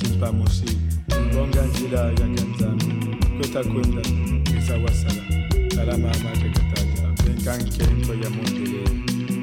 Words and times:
tipa 0.00 0.32
moshi 0.32 0.76
bonga 1.34 1.62
njila 1.66 2.00
ya 2.00 2.12
kanzano 2.14 3.16
kweta 3.38 3.64
kwenda 3.64 4.02
kwisa 4.50 4.74
wasala. 4.84 5.22
Salama 5.74 6.08
amatekatata 6.12 7.22
benkankenko 7.24 8.14
ya 8.14 8.30
mondele 8.30 8.84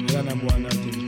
ela 0.08 0.22
na 0.22 0.34
mwana 0.34 0.68
tipa 0.68 1.07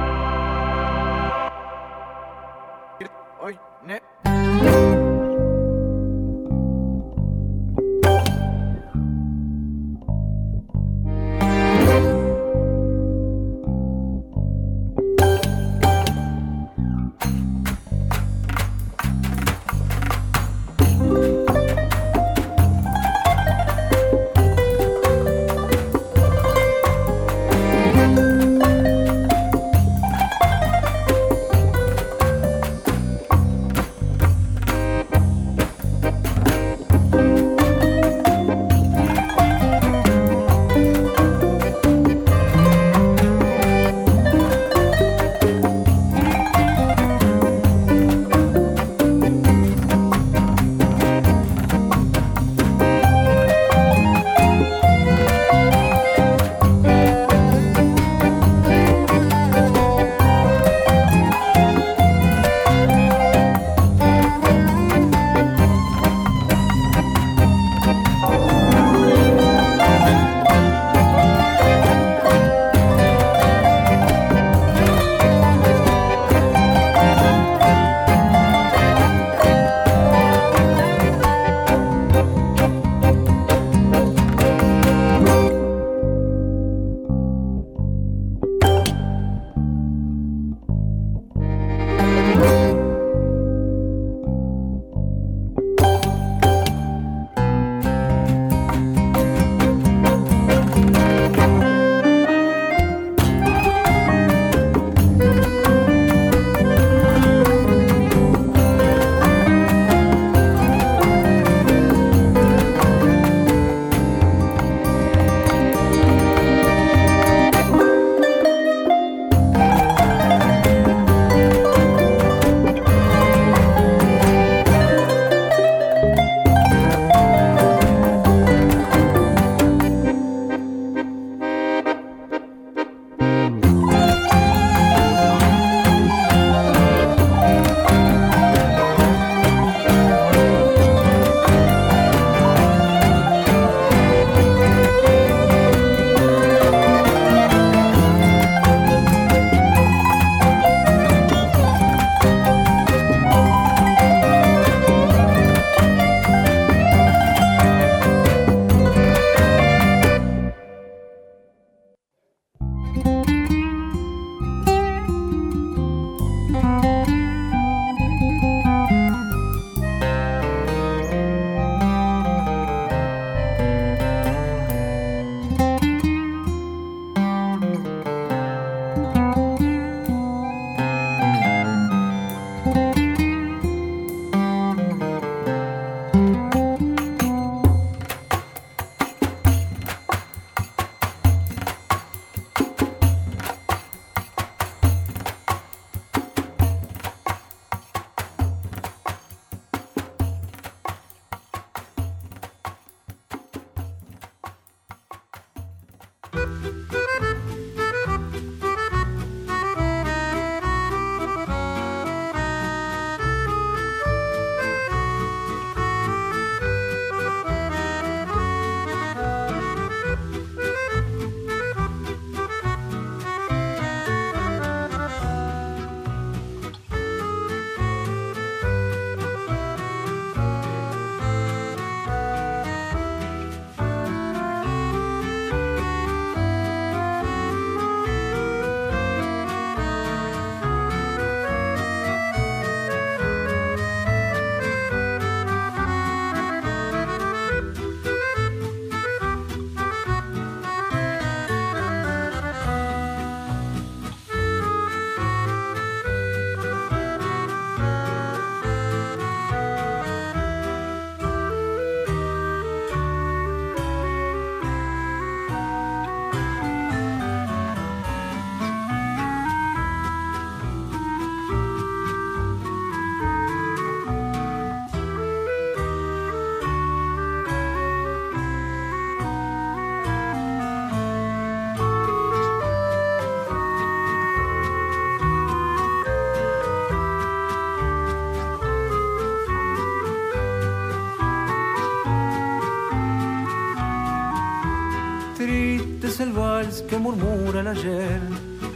Que 296.91 296.97
murmura 296.97 297.61
el 297.61 297.67
ayer, 297.67 298.19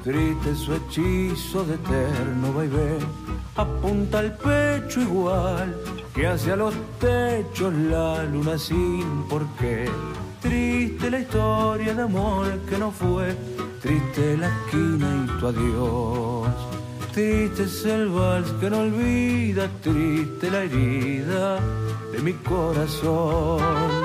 triste 0.02 0.56
su 0.56 0.74
hechizo 0.74 1.66
de 1.66 1.76
eterno 1.76 2.54
vaivén. 2.54 3.06
Apunta 3.58 4.20
al 4.20 4.32
pecho 4.38 5.02
igual 5.02 5.76
que 6.14 6.26
hacia 6.26 6.56
los 6.56 6.74
techos 6.98 7.74
la 7.74 8.24
luna 8.24 8.58
sin 8.58 9.24
por 9.30 9.46
qué. 9.60 9.90
Triste 10.42 11.12
la 11.12 11.20
historia 11.20 11.94
de 11.94 12.04
amor 12.04 12.48
que 12.70 12.78
no 12.78 12.90
fue, 12.90 13.36
triste 13.82 14.38
la 14.38 14.48
esquina 14.48 15.10
y 15.26 15.40
tu 15.40 15.48
adiós. 15.48 16.48
Triste 17.12 17.64
es 17.64 17.84
el 17.84 18.08
vals 18.08 18.50
que 18.62 18.70
no 18.70 18.80
olvida, 18.80 19.70
triste 19.84 20.50
la 20.50 20.64
herida 20.64 21.60
de 22.14 22.20
mi 22.22 22.32
corazón. 22.32 24.05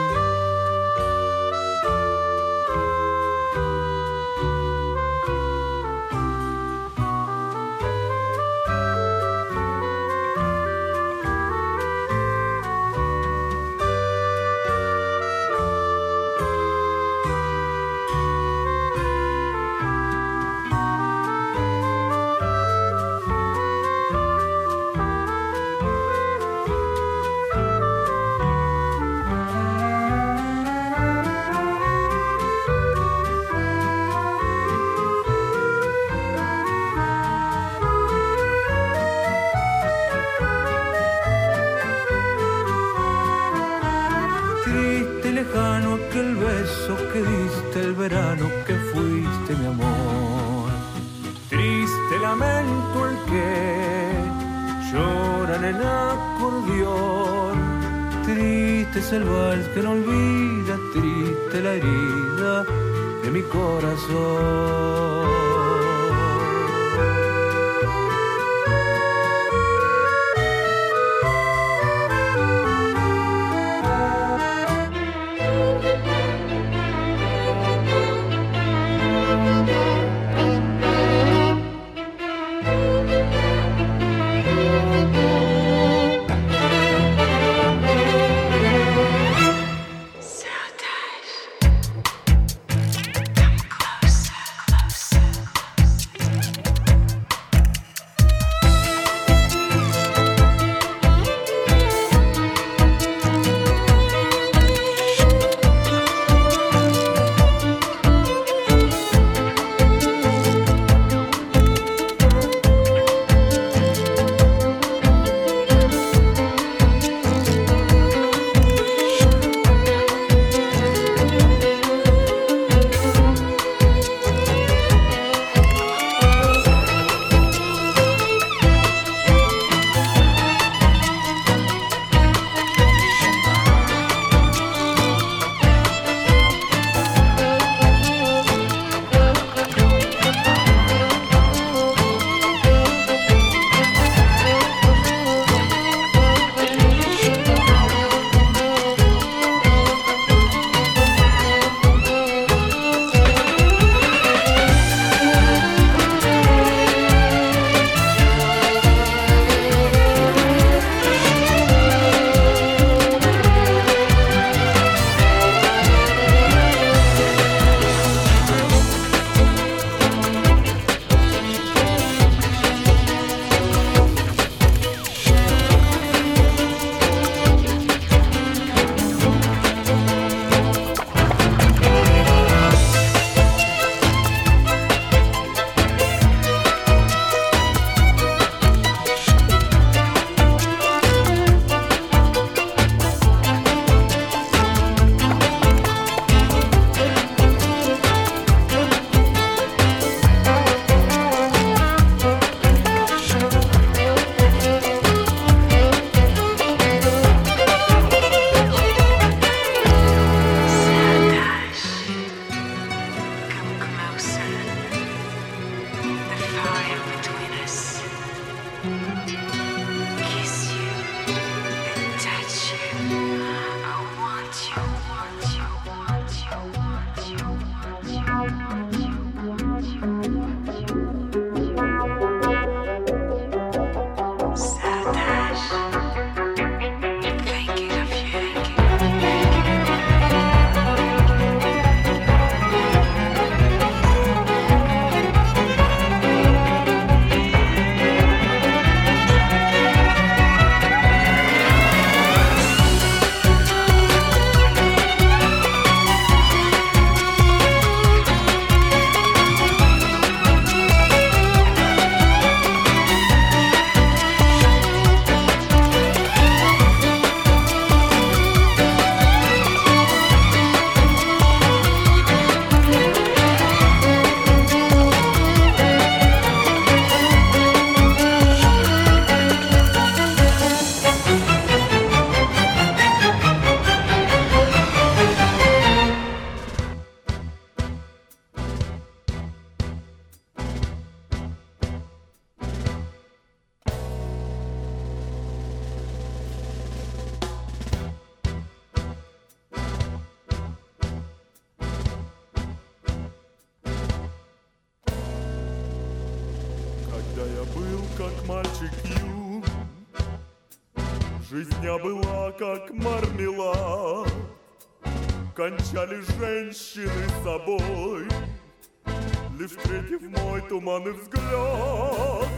Мой 320.71 320.81
туманный 320.81 321.13
взгляд. 321.13 322.49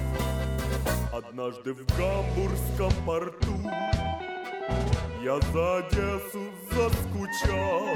Однажды 1.13 1.73
в 1.73 1.85
Гамбургском 1.97 2.93
порту 3.07 3.59
Я 5.23 5.41
за 5.53 5.79
Одессу 5.79 6.51
заскучал 6.71 7.87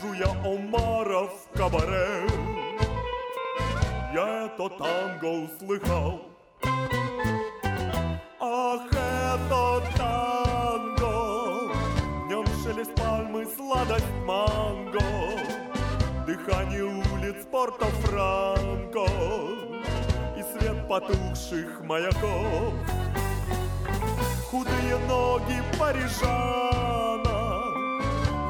Жуя 0.00 0.28
омаров 0.44 1.32
в 1.32 1.56
кабаре. 1.56 2.28
Я 4.14 4.46
это 4.46 4.68
танго 4.70 5.26
услыхал. 5.44 6.22
Ах, 8.40 8.86
это 8.90 9.82
танго! 9.96 11.72
В 11.72 12.28
нем 12.28 12.46
шелест 12.62 12.94
пальмы, 12.94 13.46
сладость 13.56 14.06
манго. 14.24 15.00
Дыхание 16.26 16.84
Порто-Франко 17.58 19.08
И 20.38 20.42
свет 20.42 20.88
потухших 20.88 21.80
маяков 21.80 22.72
Худые 24.48 24.96
ноги 25.08 25.60
парижана 25.76 27.40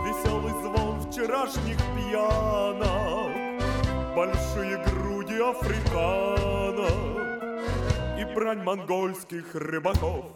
Веселый 0.05 0.53
звон 0.61 1.01
вчерашних 1.01 1.79
пьянок 1.97 3.33
Большие 4.15 4.77
груди 4.85 5.39
африканок 5.41 6.93
и 8.19 8.25
брань 8.35 8.63
монгольских 8.63 9.55
рыбаков. 9.55 10.27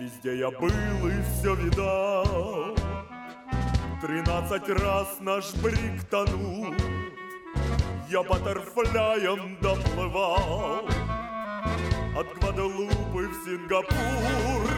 Везде 0.00 0.38
я 0.38 0.50
был 0.50 0.66
и 0.68 1.22
все 1.22 1.54
видал, 1.54 2.74
Тринадцать 4.00 4.68
раз 4.68 5.16
наш 5.18 5.52
брик 5.54 6.04
тонул, 6.08 6.72
Я 8.08 8.22
баттерфляем 8.22 9.58
доплывал 9.60 10.86
От 12.16 12.38
Гваделупы 12.38 13.26
в 13.26 13.44
Сингапур, 13.44 14.70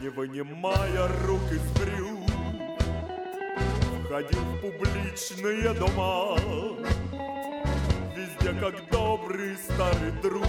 Не 0.00 0.08
вынимая 0.08 1.06
рук 1.26 1.42
из 1.52 1.60
брюк, 1.78 2.30
Входил 4.06 4.40
в 4.40 4.60
публичные 4.62 5.74
дома, 5.74 6.38
Везде 8.16 8.58
как 8.58 8.90
добрый 8.90 9.54
старый 9.58 10.12
друг. 10.22 10.46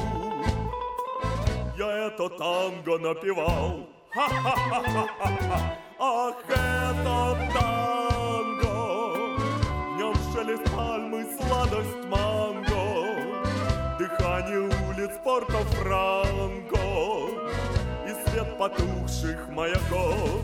Я 1.78 2.08
это 2.08 2.30
танго 2.30 2.98
напевал. 2.98 3.86
Ха-ха-ха-ха-ха 4.14 5.87
Ах, 6.00 6.36
это 6.48 7.36
танго! 7.54 9.36
В 9.36 9.98
нем 9.98 10.14
шелест 10.32 10.64
пальмы, 10.76 11.26
сладость 11.40 12.06
манго. 12.06 12.68
Дыхание 13.98 14.70
улиц 14.90 15.10
Порто-Франко 15.24 16.78
И 18.06 18.30
свет 18.30 18.58
потухших 18.60 19.50
маяков. 19.50 20.44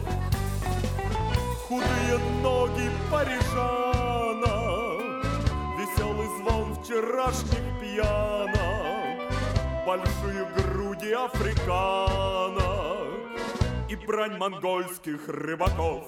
Худые 1.68 2.18
ноги 2.42 2.90
парижана. 3.12 4.58
Веселый 5.78 6.30
звон 6.40 6.74
вчерашних 6.82 7.64
пьянок. 7.80 9.32
Большие 9.86 10.46
груди 10.56 11.12
африканок 11.12 12.93
И 13.94 13.96
брань 13.96 14.38
монгольских 14.40 15.28
рыбаков 15.28 16.08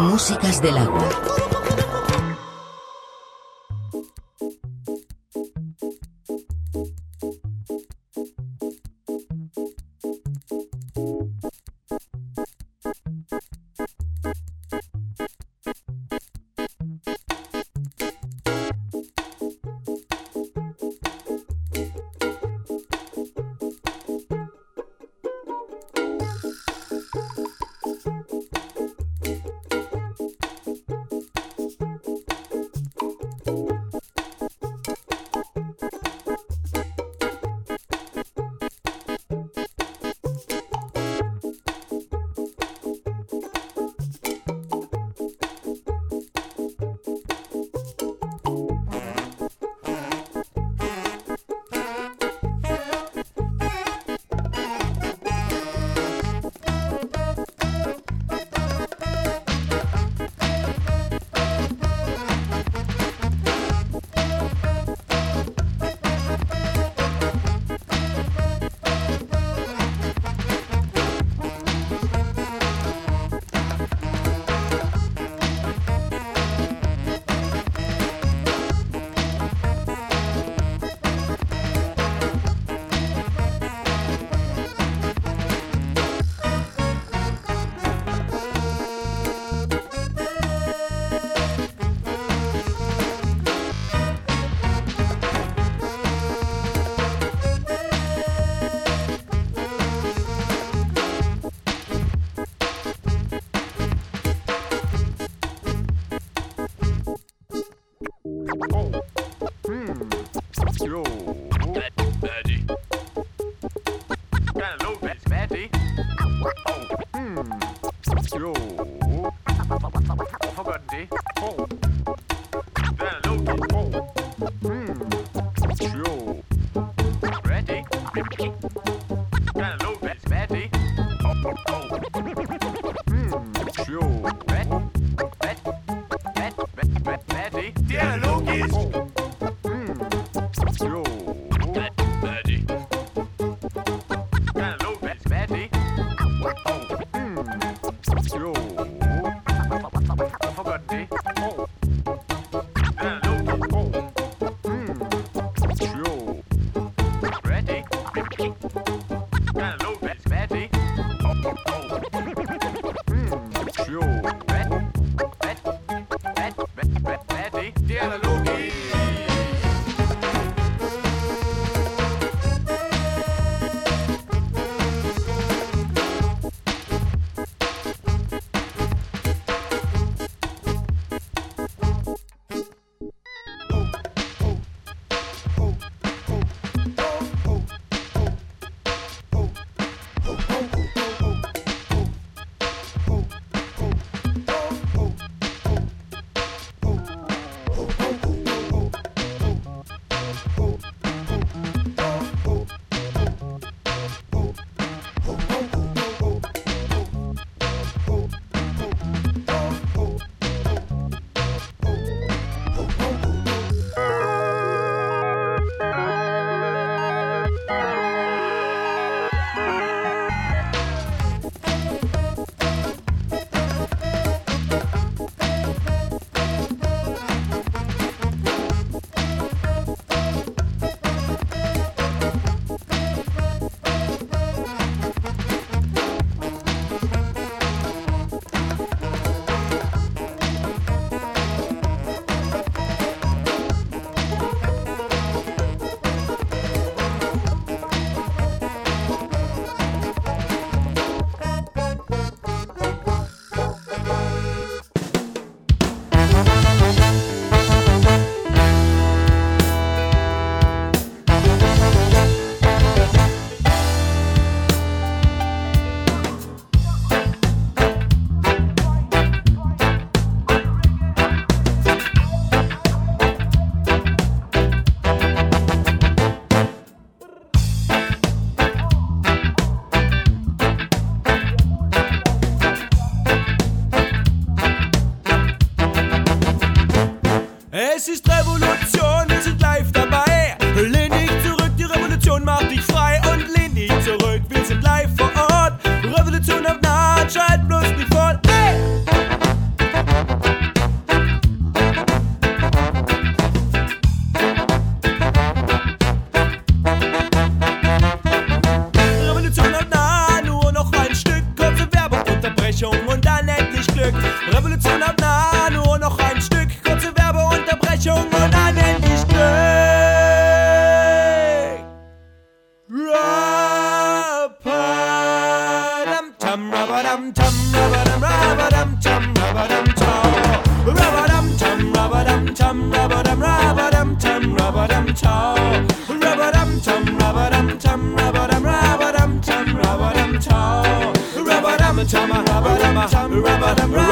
Músicas 0.00 0.62
del 0.62 0.78
agua. 0.78 1.49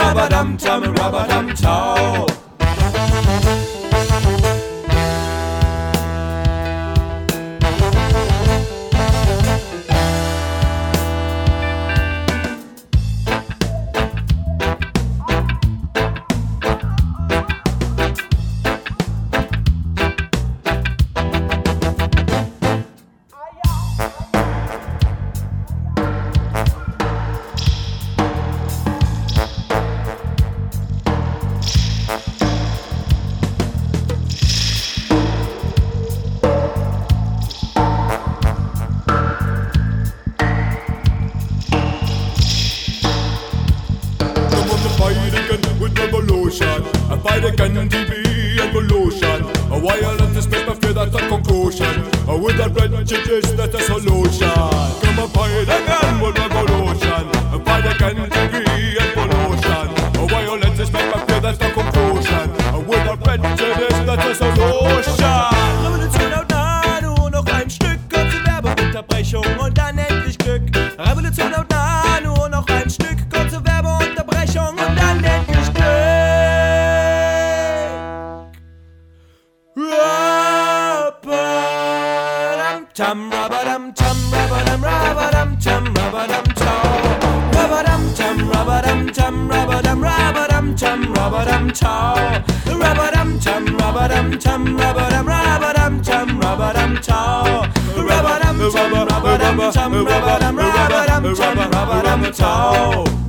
Rabba 0.08 0.26
dum 0.30 0.56
tum, 0.56 0.94
rabba 0.94 1.26
dum 1.28 1.54
tall. 1.54 2.37
Rubber 91.18 91.44
dum 91.50 91.70
chow 91.72 92.14
rubber 92.82 93.10
dum 93.14 93.30
chum 93.44 93.64
rubber 93.78 94.08
dum 94.08 94.38
chum 94.38 94.76
rubber 94.76 95.08
dum 95.10 95.26
rubber 95.26 95.72
dum 95.78 96.02
chum 96.02 96.28
rubber 96.40 96.72
dum 96.78 96.92
chow 97.06 97.66
rubber 98.08 98.36
dum 98.42 98.58
chum 98.74 98.92
rubber 99.10 99.38
dum 99.42 99.58
chum 99.74 99.92
rubber 100.10 100.38
dum 100.42 100.56
rubber 100.56 101.06
dum 101.10 101.34
chum 101.38 101.58
rubber 101.74 102.02
dum 102.06 102.22
chow 102.32 103.27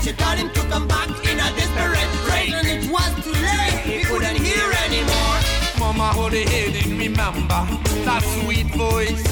that 0.00 0.08
she 0.08 0.12
told 0.12 0.38
him 0.38 0.50
to 0.50 0.60
come 0.68 0.86
back 0.88 1.08
in 1.08 1.38
a 1.38 1.48
desperate 1.56 2.30
rage. 2.30 2.52
And 2.52 2.66
it 2.66 2.90
was 2.90 3.12
too 3.24 3.32
late, 3.32 3.80
he 3.84 4.04
couldn't 4.04 4.36
hear 4.36 4.72
anymore. 4.86 5.38
Mama, 5.78 6.12
how 6.12 6.28
the 6.28 6.42
hell 6.42 6.72
did 6.72 6.86
remember 6.86 7.60
that 8.04 8.22
sweet 8.22 8.66
voice? 8.74 9.22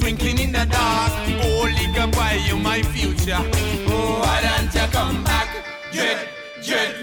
Twinkling 0.00 0.38
in 0.38 0.52
the 0.52 0.66
dark, 0.66 1.12
oh, 1.42 1.62
only 1.64 1.86
goodbye, 1.94 2.40
you 2.46 2.56
my 2.56 2.82
future. 2.82 3.38
Oh, 3.88 4.20
why 4.20 4.40
don't 4.42 4.74
you 4.74 4.88
come 4.92 5.24
back? 5.24 5.48
Dread, 5.92 6.28
dread 6.62 7.02